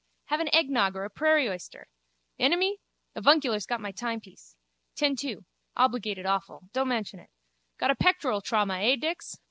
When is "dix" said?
8.95-9.37